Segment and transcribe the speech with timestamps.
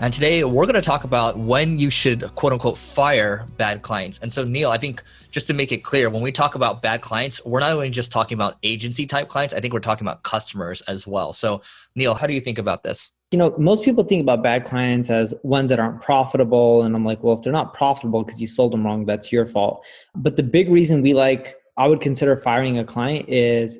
[0.00, 4.18] And today we're going to talk about when you should quote unquote fire bad clients.
[4.18, 7.00] And so, Neil, I think just to make it clear, when we talk about bad
[7.00, 10.24] clients, we're not only just talking about agency type clients, I think we're talking about
[10.24, 11.32] customers as well.
[11.32, 11.62] So,
[11.94, 13.12] Neil, how do you think about this?
[13.30, 16.82] You know, most people think about bad clients as ones that aren't profitable.
[16.82, 19.46] And I'm like, well, if they're not profitable because you sold them wrong, that's your
[19.46, 19.84] fault.
[20.16, 23.78] But the big reason we like, I would consider firing a client is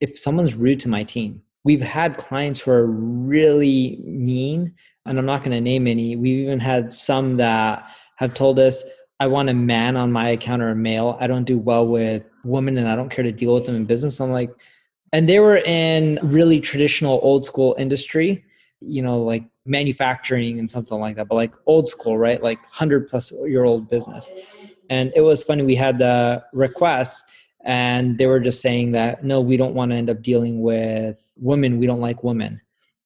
[0.00, 1.42] if someone's rude to my team.
[1.62, 4.74] We've had clients who are really mean,
[5.06, 6.16] and I'm not going to name any.
[6.16, 8.82] We've even had some that have told us,
[9.18, 11.16] I want a man on my account or a male.
[11.20, 13.84] I don't do well with women and I don't care to deal with them in
[13.84, 14.20] business.
[14.20, 14.50] I'm like,
[15.12, 18.44] and they were in really traditional old school industry,
[18.80, 22.42] you know, like manufacturing and something like that, but like old school, right?
[22.42, 24.30] Like 100 plus year old business.
[24.88, 25.62] And it was funny.
[25.62, 27.24] We had the request
[27.64, 31.16] and they were just saying that no we don't want to end up dealing with
[31.36, 32.60] women we don't like women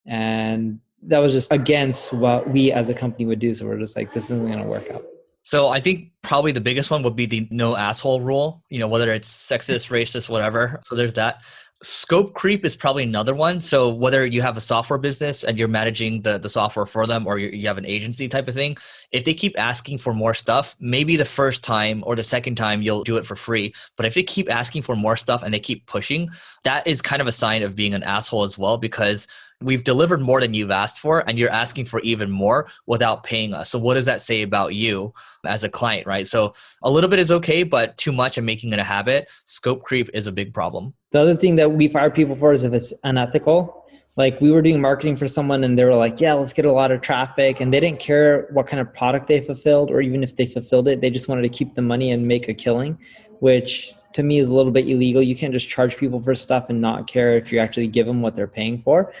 [0.05, 3.53] and that was just against what we as a company would do.
[3.53, 5.03] So we're just like this isn't going to work out.
[5.43, 8.87] So i think probably the biggest one would be the no asshole rule you know
[8.87, 10.81] whether it's sexist racist whatever.
[10.85, 11.41] So there's that.
[11.83, 13.61] Scope creep is probably another one.
[13.61, 17.27] So whether you have a software business and you're managing the, the software for them
[17.27, 18.77] or you have an agency type of thing
[19.11, 22.81] if they keep asking for more stuff maybe the first time or the second time
[22.81, 23.73] you'll do it for free.
[23.97, 26.29] But if they keep asking for more stuff and they keep pushing
[26.63, 29.27] that is kind of a sign of being an asshole as well because
[29.61, 33.53] we've delivered more than you've asked for and you're asking for even more without paying
[33.53, 33.69] us.
[33.69, 35.13] So what does that say about you
[35.45, 36.27] as a client right?
[36.27, 39.83] So a little bit is okay but too much and making it a habit scope
[39.83, 40.93] creep is a big problem.
[41.11, 43.83] The other thing that we fire people for is if it's unethical.
[44.17, 46.71] Like we were doing marketing for someone and they were like yeah let's get a
[46.71, 50.23] lot of traffic and they didn't care what kind of product they fulfilled or even
[50.23, 52.97] if they fulfilled it they just wanted to keep the money and make a killing
[53.39, 55.21] which to me is a little bit illegal.
[55.21, 58.21] You can't just charge people for stuff and not care if you actually give them
[58.21, 59.11] what they're paying for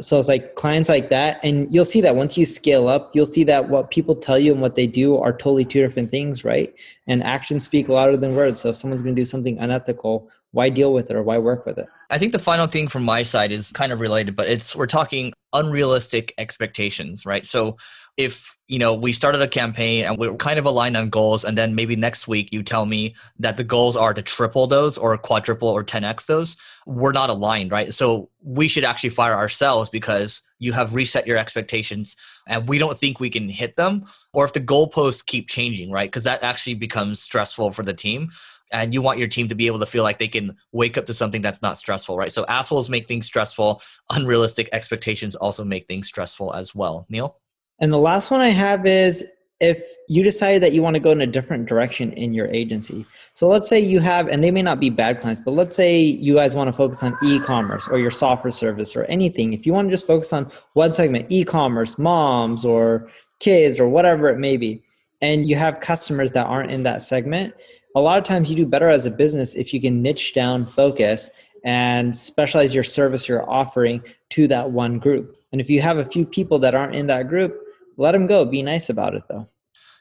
[0.00, 3.26] so it's like clients like that and you'll see that once you scale up you'll
[3.26, 6.44] see that what people tell you and what they do are totally two different things
[6.44, 6.74] right?
[7.06, 8.60] And actions speak louder than words.
[8.60, 11.66] So if someone's going to do something unethical why deal with it or why work
[11.66, 11.88] with it?
[12.10, 14.86] I think the final thing from my side is kind of related but it's we're
[14.86, 17.44] talking unrealistic expectations right?
[17.44, 17.76] So
[18.16, 21.58] if you know we started a campaign and we're kind of aligned on goals and
[21.58, 25.18] then maybe next week you tell me that the goals are to triple those or
[25.18, 26.56] quadruple or 10x those
[26.86, 27.92] we're not aligned right?
[27.92, 32.14] So we should actually fire ourselves because you have reset your expectations
[32.46, 36.08] and we don't think we can hit them or if the goalposts keep changing right?
[36.08, 38.30] Because that actually becomes stressful for the team
[38.72, 41.06] and you want your team to be able to feel like they can wake up
[41.06, 43.80] to something that's not stressful right so assholes make things stressful
[44.10, 47.38] unrealistic expectations also make things stressful as well neil
[47.80, 49.26] and the last one I have is
[49.60, 53.06] if you decided that you want to go in a different direction in your agency.
[53.32, 55.98] So let's say you have, and they may not be bad clients, but let's say
[55.98, 59.52] you guys want to focus on e commerce or your software service or anything.
[59.52, 63.08] If you want to just focus on one segment, e commerce, moms or
[63.38, 64.82] kids or whatever it may be,
[65.22, 67.54] and you have customers that aren't in that segment,
[67.94, 70.66] a lot of times you do better as a business if you can niche down,
[70.66, 71.30] focus,
[71.64, 75.36] and specialize your service you're offering to that one group.
[75.52, 77.58] And if you have a few people that aren't in that group,
[77.96, 78.44] let them go.
[78.44, 79.48] Be nice about it though.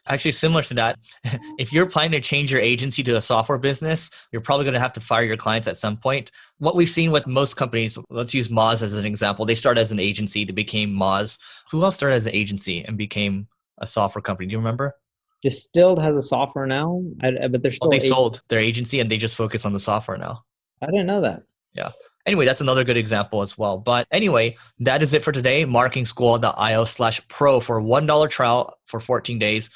[0.07, 0.99] Actually, similar to that,
[1.57, 4.79] if you're planning to change your agency to a software business, you're probably going to
[4.79, 6.31] have to fire your clients at some point.
[6.57, 9.45] What we've seen with most companies, let's use Moz as an example.
[9.45, 11.37] They start as an agency, they became Moz.
[11.71, 13.47] Who else started as an agency and became
[13.77, 14.47] a software company?
[14.47, 14.95] Do you remember?
[15.43, 17.89] Distilled has a software now, but they're oh, still.
[17.89, 20.43] Well, they sold their agency and they just focus on the software now.
[20.81, 21.43] I didn't know that.
[21.73, 21.91] Yeah
[22.25, 23.77] anyway, that's another good example as well.
[23.77, 25.65] But anyway, that is it for today.
[25.65, 29.69] Marketingschool.io slash pro for $1 trial for 14 days.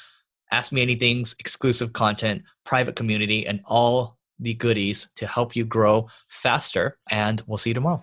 [0.50, 6.08] Ask me anything, exclusive content, private community, and all the goodies to help you grow
[6.28, 6.98] faster.
[7.10, 8.02] And we'll see you tomorrow.